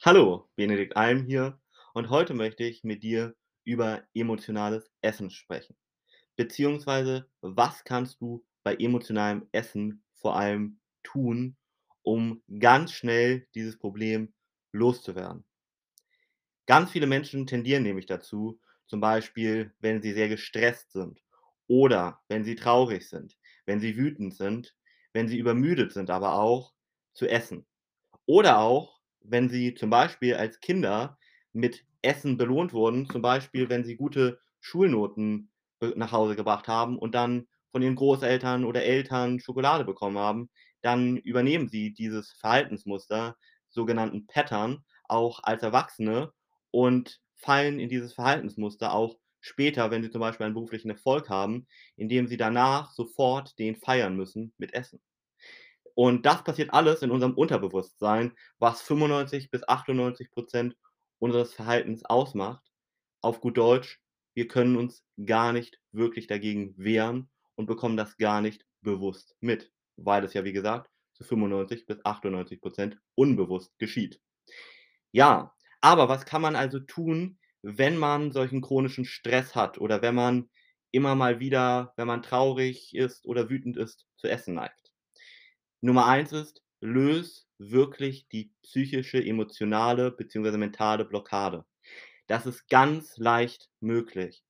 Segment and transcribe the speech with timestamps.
[0.00, 1.60] Hallo, Benedikt Alm hier
[1.94, 5.76] und heute möchte ich mit dir über emotionales Essen sprechen.
[6.36, 11.56] Beziehungsweise, was kannst du bei emotionalem Essen vor allem tun,
[12.02, 14.34] um ganz schnell dieses Problem
[14.72, 15.44] loszuwerden?
[16.66, 21.20] Ganz viele Menschen tendieren nämlich dazu, zum Beispiel, wenn sie sehr gestresst sind
[21.66, 23.36] oder wenn sie traurig sind,
[23.66, 24.76] wenn sie wütend sind,
[25.12, 26.74] wenn sie übermüdet sind, aber auch
[27.12, 27.66] zu essen.
[28.26, 28.97] Oder auch,
[29.30, 31.18] wenn sie zum Beispiel als Kinder
[31.52, 35.50] mit Essen belohnt wurden, zum Beispiel, wenn sie gute Schulnoten
[35.96, 40.50] nach Hause gebracht haben und dann von ihren Großeltern oder Eltern Schokolade bekommen haben,
[40.82, 43.36] dann übernehmen sie dieses Verhaltensmuster,
[43.68, 46.32] sogenannten Pattern, auch als Erwachsene
[46.70, 51.66] und fallen in dieses Verhaltensmuster auch später, wenn sie zum Beispiel einen beruflichen Erfolg haben,
[51.96, 55.00] indem sie danach sofort den feiern müssen mit Essen.
[55.98, 60.76] Und das passiert alles in unserem Unterbewusstsein, was 95 bis 98%
[61.18, 62.62] unseres Verhaltens ausmacht.
[63.20, 64.00] Auf gut Deutsch,
[64.32, 69.72] wir können uns gar nicht wirklich dagegen wehren und bekommen das gar nicht bewusst mit,
[69.96, 74.20] weil es ja, wie gesagt, zu 95 bis 98% unbewusst geschieht.
[75.10, 80.14] Ja, aber was kann man also tun, wenn man solchen chronischen Stress hat oder wenn
[80.14, 80.48] man
[80.92, 84.92] immer mal wieder, wenn man traurig ist oder wütend ist, zu essen neigt?
[85.80, 91.64] Nummer eins ist, löse wirklich die psychische, emotionale beziehungsweise mentale Blockade.
[92.26, 94.44] Das ist ganz leicht möglich.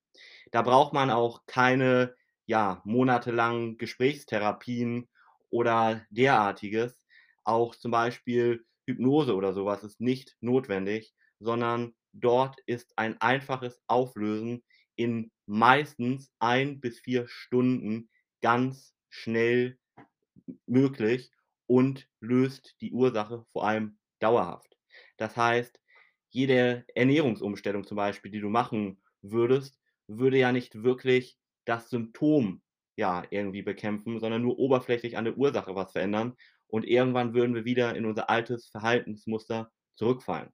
[0.50, 2.14] Da braucht man auch keine,
[2.46, 5.08] ja, monatelangen Gesprächstherapien
[5.50, 7.06] oder derartiges.
[7.44, 14.64] Auch zum Beispiel Hypnose oder sowas ist nicht notwendig, sondern dort ist ein einfaches Auflösen
[14.96, 18.10] in meistens ein bis vier Stunden
[18.42, 19.78] ganz schnell
[20.66, 21.30] möglich
[21.66, 24.76] und löst die Ursache vor allem dauerhaft.
[25.16, 25.80] Das heißt,
[26.30, 32.62] jede Ernährungsumstellung zum Beispiel, die du machen würdest, würde ja nicht wirklich das Symptom,
[32.96, 36.34] ja, irgendwie bekämpfen, sondern nur oberflächlich an der Ursache was verändern
[36.66, 40.50] und irgendwann würden wir wieder in unser altes Verhaltensmuster zurückfallen.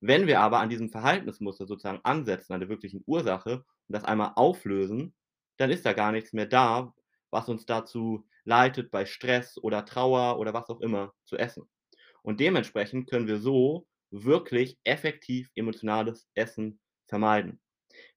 [0.00, 4.32] Wenn wir aber an diesem Verhaltensmuster sozusagen ansetzen, an der wirklichen Ursache und das einmal
[4.36, 5.14] auflösen,
[5.58, 6.92] dann ist da gar nichts mehr da,
[7.32, 11.68] was uns dazu leitet, bei Stress oder Trauer oder was auch immer zu essen.
[12.22, 16.78] Und dementsprechend können wir so wirklich effektiv emotionales Essen
[17.08, 17.60] vermeiden.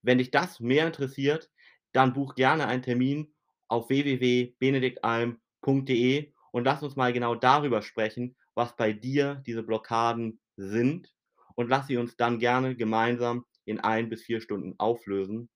[0.01, 1.49] Wenn dich das mehr interessiert,
[1.93, 3.33] dann buch gerne einen Termin
[3.67, 11.13] auf www.benediktalm.de und lass uns mal genau darüber sprechen, was bei dir diese Blockaden sind
[11.55, 15.49] und lass sie uns dann gerne gemeinsam in ein bis vier Stunden auflösen.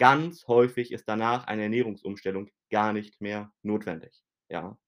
[0.00, 4.78] Ganz häufig ist danach eine Ernährungsumstellung gar nicht mehr notwendig, ja.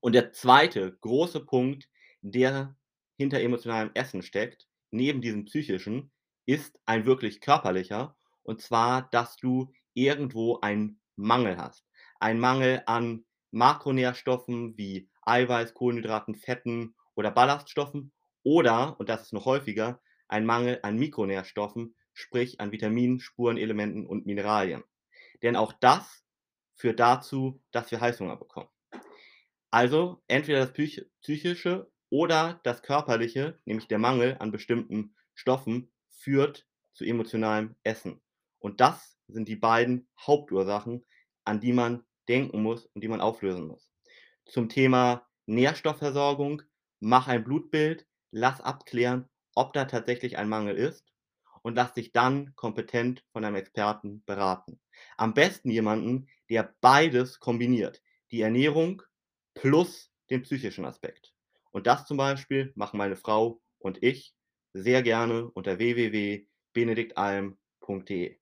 [0.00, 1.88] Und der zweite große Punkt,
[2.20, 2.76] der
[3.16, 6.10] hinter emotionalem Essen steckt, neben diesem psychischen,
[6.44, 11.86] ist ein wirklich körperlicher, und zwar, dass du irgendwo einen Mangel hast.
[12.18, 18.12] Ein Mangel an Makronährstoffen wie Eiweiß, Kohlenhydraten, Fetten oder Ballaststoffen
[18.42, 24.24] oder, und das ist noch häufiger, ein Mangel an Mikronährstoffen, sprich an Vitaminen, Spurenelementen und
[24.24, 24.82] Mineralien.
[25.42, 26.24] Denn auch das
[26.74, 28.68] führt dazu, dass wir Heißhunger bekommen.
[29.70, 30.72] Also entweder das
[31.20, 38.20] psychische oder das körperliche, nämlich der Mangel an bestimmten Stoffen, führt zu emotionalem Essen.
[38.60, 41.04] Und das sind die beiden Hauptursachen,
[41.44, 43.90] an die man denken muss und die man auflösen muss.
[44.46, 46.62] Zum Thema Nährstoffversorgung,
[47.00, 51.13] mach ein Blutbild, lass abklären, ob da tatsächlich ein Mangel ist
[51.64, 54.78] und lass dich dann kompetent von einem Experten beraten.
[55.16, 58.02] Am besten jemanden, der beides kombiniert.
[58.30, 59.00] Die Ernährung
[59.54, 61.32] plus den psychischen Aspekt.
[61.70, 64.34] Und das zum Beispiel machen meine Frau und ich
[64.74, 68.38] sehr gerne unter www.benediktalm.de.